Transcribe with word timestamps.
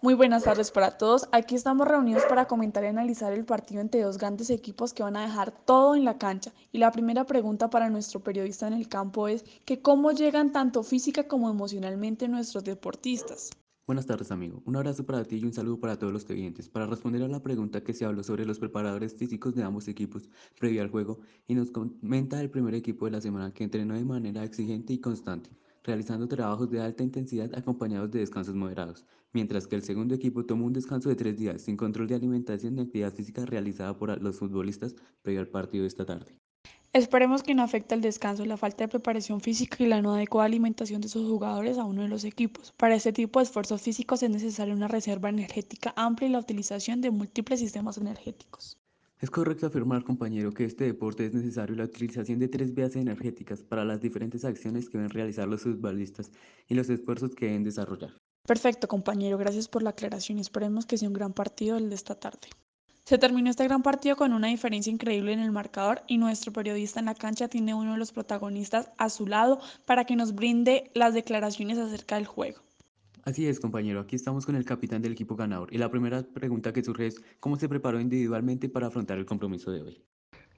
Muy 0.00 0.14
buenas 0.14 0.44
tardes 0.44 0.70
para 0.70 0.96
todos. 0.96 1.28
Aquí 1.32 1.56
estamos 1.56 1.88
reunidos 1.88 2.22
para 2.28 2.46
comentar 2.46 2.84
y 2.84 2.86
analizar 2.86 3.32
el 3.32 3.44
partido 3.44 3.80
entre 3.80 4.02
dos 4.02 4.16
grandes 4.16 4.48
equipos 4.48 4.94
que 4.94 5.02
van 5.02 5.16
a 5.16 5.22
dejar 5.22 5.50
todo 5.50 5.96
en 5.96 6.04
la 6.04 6.18
cancha. 6.18 6.52
Y 6.70 6.78
la 6.78 6.92
primera 6.92 7.26
pregunta 7.26 7.68
para 7.68 7.90
nuestro 7.90 8.20
periodista 8.20 8.68
en 8.68 8.74
el 8.74 8.88
campo 8.88 9.26
es 9.26 9.44
que 9.64 9.82
cómo 9.82 10.12
llegan 10.12 10.52
tanto 10.52 10.84
física 10.84 11.26
como 11.26 11.50
emocionalmente 11.50 12.28
nuestros 12.28 12.62
deportistas. 12.62 13.50
Buenas 13.88 14.06
tardes, 14.06 14.30
amigo. 14.30 14.62
Un 14.66 14.76
abrazo 14.76 15.04
para 15.04 15.24
ti 15.24 15.38
y 15.38 15.44
un 15.44 15.52
saludo 15.52 15.80
para 15.80 15.98
todos 15.98 16.12
los 16.12 16.24
clientes. 16.24 16.68
Para 16.68 16.86
responder 16.86 17.24
a 17.24 17.28
la 17.28 17.42
pregunta 17.42 17.82
que 17.82 17.92
se 17.92 18.04
habló 18.04 18.22
sobre 18.22 18.46
los 18.46 18.60
preparadores 18.60 19.16
físicos 19.16 19.56
de 19.56 19.64
ambos 19.64 19.88
equipos 19.88 20.28
previo 20.60 20.82
al 20.82 20.90
juego, 20.90 21.18
y 21.48 21.54
nos 21.54 21.72
comenta 21.72 22.40
el 22.40 22.50
primer 22.50 22.74
equipo 22.74 23.06
de 23.06 23.12
la 23.12 23.20
semana 23.20 23.52
que 23.52 23.64
entrenó 23.64 23.94
de 23.94 24.04
manera 24.04 24.44
exigente 24.44 24.92
y 24.92 25.00
constante, 25.00 25.50
realizando 25.88 26.28
trabajos 26.28 26.70
de 26.70 26.80
alta 26.80 27.02
intensidad 27.02 27.50
acompañados 27.58 28.10
de 28.10 28.20
descansos 28.20 28.54
moderados, 28.54 29.04
mientras 29.32 29.66
que 29.66 29.74
el 29.74 29.82
segundo 29.82 30.14
equipo 30.14 30.44
tomó 30.44 30.66
un 30.66 30.74
descanso 30.74 31.08
de 31.08 31.16
tres 31.16 31.36
días 31.36 31.62
sin 31.62 31.76
control 31.76 32.06
de 32.06 32.14
alimentación 32.14 32.78
y 32.78 32.82
actividad 32.82 33.12
física 33.12 33.44
realizada 33.46 33.98
por 33.98 34.22
los 34.22 34.36
futbolistas 34.36 34.94
previo 35.22 35.40
al 35.40 35.48
partido 35.48 35.82
de 35.82 35.88
esta 35.88 36.04
tarde. 36.04 36.36
Esperemos 36.92 37.42
que 37.42 37.54
no 37.54 37.62
afecte 37.62 37.94
el 37.94 38.00
descanso, 38.00 38.44
la 38.44 38.56
falta 38.56 38.84
de 38.84 38.88
preparación 38.88 39.40
física 39.40 39.76
y 39.82 39.86
la 39.86 40.00
no 40.02 40.14
adecuada 40.14 40.46
alimentación 40.46 41.00
de 41.00 41.08
sus 41.08 41.26
jugadores 41.26 41.78
a 41.78 41.84
uno 41.84 42.02
de 42.02 42.08
los 42.08 42.24
equipos. 42.24 42.72
Para 42.76 42.94
este 42.94 43.12
tipo 43.12 43.38
de 43.38 43.44
esfuerzos 43.44 43.82
físicos 43.82 44.22
es 44.22 44.30
necesaria 44.30 44.74
una 44.74 44.88
reserva 44.88 45.28
energética 45.28 45.92
amplia 45.96 46.28
y 46.28 46.32
la 46.32 46.38
utilización 46.38 47.00
de 47.00 47.10
múltiples 47.10 47.60
sistemas 47.60 47.98
energéticos. 47.98 48.78
Es 49.20 49.30
correcto 49.30 49.66
afirmar, 49.66 50.04
compañero, 50.04 50.52
que 50.52 50.64
este 50.64 50.84
deporte 50.84 51.26
es 51.26 51.34
necesario 51.34 51.74
la 51.74 51.84
utilización 51.84 52.38
de 52.38 52.46
tres 52.46 52.72
vías 52.72 52.94
energéticas 52.94 53.64
para 53.64 53.84
las 53.84 54.00
diferentes 54.00 54.44
acciones 54.44 54.88
que 54.88 54.98
deben 54.98 55.10
realizar 55.10 55.48
los 55.48 55.62
futbolistas 55.62 56.30
y 56.68 56.74
los 56.74 56.88
esfuerzos 56.88 57.34
que 57.34 57.46
deben 57.46 57.64
desarrollar. 57.64 58.12
Perfecto, 58.46 58.86
compañero, 58.86 59.36
gracias 59.36 59.66
por 59.66 59.82
la 59.82 59.90
aclaración 59.90 60.38
y 60.38 60.42
esperemos 60.42 60.86
que 60.86 60.96
sea 60.96 61.08
un 61.08 61.14
gran 61.14 61.32
partido 61.32 61.76
el 61.76 61.88
de 61.88 61.96
esta 61.96 62.14
tarde. 62.14 62.48
Se 63.06 63.18
terminó 63.18 63.50
este 63.50 63.64
gran 63.64 63.82
partido 63.82 64.14
con 64.14 64.32
una 64.32 64.48
diferencia 64.48 64.92
increíble 64.92 65.32
en 65.32 65.40
el 65.40 65.50
marcador 65.50 66.02
y 66.06 66.18
nuestro 66.18 66.52
periodista 66.52 67.00
en 67.00 67.06
la 67.06 67.14
cancha 67.14 67.48
tiene 67.48 67.74
uno 67.74 67.92
de 67.92 67.98
los 67.98 68.12
protagonistas 68.12 68.90
a 68.98 69.10
su 69.10 69.26
lado 69.26 69.58
para 69.84 70.04
que 70.04 70.14
nos 70.14 70.34
brinde 70.34 70.92
las 70.94 71.12
declaraciones 71.12 71.78
acerca 71.78 72.14
del 72.14 72.26
juego. 72.26 72.60
Así 73.28 73.46
es, 73.46 73.60
compañero. 73.60 74.00
Aquí 74.00 74.16
estamos 74.16 74.46
con 74.46 74.56
el 74.56 74.64
capitán 74.64 75.02
del 75.02 75.12
equipo 75.12 75.36
ganador. 75.36 75.68
Y 75.70 75.76
la 75.76 75.90
primera 75.90 76.22
pregunta 76.22 76.72
que 76.72 76.82
surge 76.82 77.08
es, 77.08 77.22
¿cómo 77.40 77.56
se 77.56 77.68
preparó 77.68 78.00
individualmente 78.00 78.70
para 78.70 78.86
afrontar 78.86 79.18
el 79.18 79.26
compromiso 79.26 79.70
de 79.70 79.82
hoy? 79.82 80.02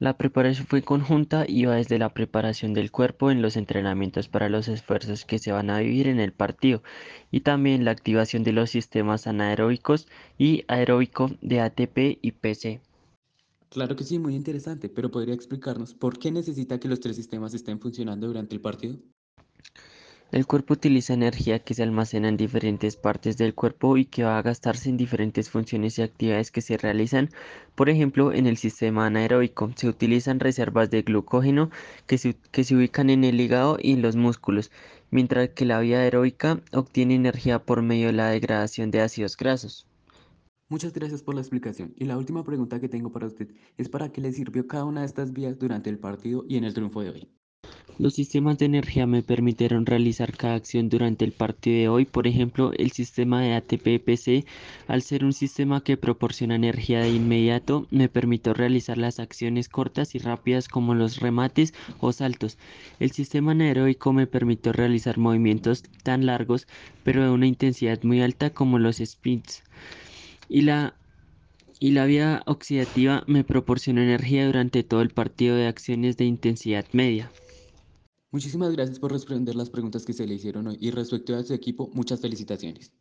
La 0.00 0.18
preparación 0.18 0.66
fue 0.66 0.82
conjunta 0.82 1.44
y 1.46 1.66
va 1.66 1.76
desde 1.76 2.00
la 2.00 2.12
preparación 2.12 2.74
del 2.74 2.90
cuerpo 2.90 3.30
en 3.30 3.40
los 3.40 3.56
entrenamientos 3.56 4.26
para 4.26 4.48
los 4.48 4.66
esfuerzos 4.66 5.24
que 5.24 5.38
se 5.38 5.52
van 5.52 5.70
a 5.70 5.78
vivir 5.78 6.08
en 6.08 6.18
el 6.18 6.32
partido 6.32 6.82
y 7.30 7.42
también 7.42 7.84
la 7.84 7.92
activación 7.92 8.42
de 8.42 8.50
los 8.50 8.70
sistemas 8.70 9.28
anaeróbicos 9.28 10.08
y 10.36 10.64
aeróbico 10.66 11.30
de 11.42 11.60
ATP 11.60 12.18
y 12.20 12.32
PC. 12.32 12.80
Claro 13.68 13.94
que 13.94 14.02
sí, 14.02 14.18
muy 14.18 14.34
interesante, 14.34 14.88
pero 14.88 15.12
¿podría 15.12 15.34
explicarnos 15.34 15.94
por 15.94 16.18
qué 16.18 16.32
necesita 16.32 16.80
que 16.80 16.88
los 16.88 16.98
tres 16.98 17.14
sistemas 17.14 17.54
estén 17.54 17.78
funcionando 17.78 18.26
durante 18.26 18.56
el 18.56 18.60
partido? 18.60 18.98
El 20.32 20.44
cuerpo 20.44 20.74
utiliza 20.74 21.14
energía 21.14 21.60
que 21.60 21.74
se 21.74 21.84
almacena 21.84 22.28
en 22.28 22.36
diferentes 22.36 22.96
partes 22.96 23.36
del 23.36 23.54
cuerpo 23.54 23.96
y 23.96 24.06
que 24.06 24.24
va 24.24 24.38
a 24.38 24.42
gastarse 24.42 24.88
en 24.88 24.96
diferentes 24.96 25.50
funciones 25.50 25.98
y 25.98 26.02
actividades 26.02 26.50
que 26.50 26.62
se 26.62 26.76
realizan. 26.76 27.30
Por 27.76 27.88
ejemplo, 27.88 28.32
en 28.32 28.48
el 28.48 28.56
sistema 28.56 29.06
anaeróbico 29.06 29.70
se 29.76 29.88
utilizan 29.88 30.40
reservas 30.40 30.90
de 30.90 31.02
glucógeno 31.02 31.70
que 32.08 32.18
se, 32.18 32.34
ubican 32.74 33.08
en 33.08 33.22
el 33.22 33.40
hígado 33.40 33.78
y 33.80 33.92
en 33.92 34.02
los 34.02 34.16
músculos, 34.16 34.72
mientras 35.12 35.50
que 35.50 35.64
la 35.64 35.78
vía 35.78 36.00
aeróbica 36.00 36.60
obtiene 36.72 37.14
energía 37.14 37.60
por 37.60 37.82
medio 37.82 38.08
de 38.08 38.14
la 38.14 38.28
degradación 38.28 38.90
de 38.90 39.02
ácidos 39.02 39.36
grasos. 39.36 39.86
Muchas 40.68 40.92
gracias 40.92 41.22
por 41.22 41.36
la 41.36 41.40
explicación. 41.40 41.94
Y 41.96 42.04
la 42.04 42.18
última 42.18 42.42
pregunta 42.42 42.80
que 42.80 42.88
tengo 42.88 43.12
para 43.12 43.28
usted 43.28 43.54
es 43.76 43.88
para 43.88 44.10
qué 44.10 44.20
le 44.20 44.32
sirvió 44.32 44.66
cada 44.66 44.86
una 44.86 45.02
de 45.02 45.06
estas 45.06 45.32
vías 45.32 45.56
durante 45.56 45.88
el 45.88 46.00
partido 46.00 46.44
y 46.48 46.56
en 46.56 46.64
el 46.64 46.74
triunfo 46.74 47.02
de 47.02 47.10
hoy. 47.10 47.28
Los 47.98 48.14
sistemas 48.14 48.58
de 48.58 48.66
energía 48.66 49.06
me 49.06 49.22
permitieron 49.22 49.86
realizar 49.86 50.36
cada 50.36 50.54
acción 50.54 50.90
durante 50.90 51.24
el 51.24 51.32
partido 51.32 51.76
de 51.78 51.88
hoy. 51.88 52.04
Por 52.04 52.26
ejemplo, 52.26 52.72
el 52.76 52.90
sistema 52.92 53.40
de 53.40 53.54
ATP-PC, 53.54 54.44
al 54.86 55.00
ser 55.00 55.24
un 55.24 55.32
sistema 55.32 55.82
que 55.82 55.96
proporciona 55.96 56.56
energía 56.56 57.00
de 57.00 57.10
inmediato, 57.10 57.86
me 57.90 58.10
permitió 58.10 58.52
realizar 58.52 58.98
las 58.98 59.18
acciones 59.18 59.70
cortas 59.70 60.14
y 60.14 60.18
rápidas 60.18 60.68
como 60.68 60.94
los 60.94 61.20
remates 61.20 61.72
o 61.98 62.12
saltos. 62.12 62.58
El 62.98 63.12
sistema 63.12 63.52
anaeróbico 63.52 64.12
me 64.12 64.26
permitió 64.26 64.72
realizar 64.74 65.16
movimientos 65.16 65.82
tan 66.02 66.26
largos, 66.26 66.66
pero 67.02 67.24
de 67.24 67.30
una 67.30 67.46
intensidad 67.46 68.02
muy 68.02 68.20
alta 68.20 68.50
como 68.50 68.78
los 68.78 68.98
sprints. 68.98 69.62
Y 70.48 70.62
la 70.62 70.96
y 71.78 71.90
la 71.92 72.06
vía 72.06 72.42
oxidativa 72.46 73.24
me 73.26 73.44
proporcionó 73.44 74.00
energía 74.02 74.46
durante 74.46 74.82
todo 74.82 75.02
el 75.02 75.10
partido 75.10 75.56
de 75.56 75.66
acciones 75.66 76.16
de 76.16 76.24
intensidad 76.24 76.86
media. 76.92 77.30
Muchísimas 78.36 78.70
gracias 78.72 78.98
por 78.98 79.12
responder 79.12 79.54
las 79.54 79.70
preguntas 79.70 80.04
que 80.04 80.12
se 80.12 80.26
le 80.26 80.34
hicieron 80.34 80.66
hoy 80.66 80.76
y 80.78 80.90
respecto 80.90 81.34
a 81.34 81.42
su 81.42 81.54
equipo, 81.54 81.88
muchas 81.94 82.20
felicitaciones. 82.20 82.92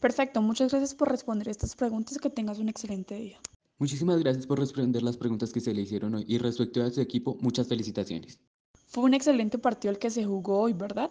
Perfecto, 0.00 0.40
muchas 0.40 0.70
gracias 0.70 0.94
por 0.94 1.10
responder 1.10 1.50
estas 1.50 1.76
preguntas 1.76 2.16
y 2.16 2.18
que 2.18 2.30
tengas 2.30 2.58
un 2.58 2.70
excelente 2.70 3.14
día. 3.14 3.38
Muchísimas 3.76 4.20
gracias 4.20 4.46
por 4.46 4.58
responder 4.58 5.02
las 5.02 5.18
preguntas 5.18 5.52
que 5.52 5.60
se 5.60 5.74
le 5.74 5.82
hicieron 5.82 6.14
hoy 6.14 6.24
y 6.26 6.38
respecto 6.38 6.82
a 6.82 6.90
su 6.90 7.02
equipo, 7.02 7.36
muchas 7.42 7.68
felicitaciones. 7.68 8.40
Fue 8.88 9.04
un 9.04 9.12
excelente 9.12 9.58
partido 9.58 9.92
el 9.92 9.98
que 9.98 10.08
se 10.08 10.24
jugó 10.24 10.60
hoy, 10.60 10.72
¿verdad? 10.72 11.10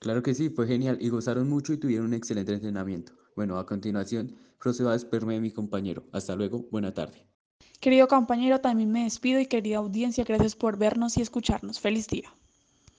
Claro 0.00 0.24
que 0.24 0.34
sí, 0.34 0.50
fue 0.50 0.66
genial 0.66 0.98
y 1.00 1.10
gozaron 1.10 1.48
mucho 1.48 1.72
y 1.72 1.78
tuvieron 1.78 2.06
un 2.06 2.14
excelente 2.14 2.52
entrenamiento. 2.52 3.12
Bueno, 3.36 3.56
a 3.56 3.66
continuación, 3.66 4.34
procedo 4.60 4.90
a 4.90 4.94
despedirme 4.94 5.34
de 5.34 5.42
mi 5.42 5.52
compañero. 5.52 6.06
Hasta 6.10 6.34
luego, 6.34 6.66
buena 6.72 6.92
tarde. 6.92 7.24
Querido 7.82 8.06
compañero, 8.06 8.60
también 8.60 8.92
me 8.92 9.02
despido 9.02 9.40
y 9.40 9.46
querida 9.46 9.78
audiencia, 9.78 10.22
gracias 10.22 10.54
por 10.54 10.78
vernos 10.78 11.18
y 11.18 11.20
escucharnos. 11.20 11.80
Feliz 11.80 12.06
día. 12.06 12.32